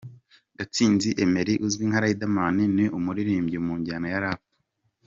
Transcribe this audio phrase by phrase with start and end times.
[0.57, 4.41] Gatsinzi Emery uzwi nka Riderman, ni umuririmbyi mu njyana ya Rap.